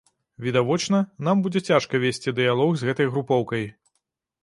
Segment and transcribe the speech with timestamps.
[0.45, 3.73] Відавочна, нам будзе цяжка весці дыялог з гэтай групоўкай.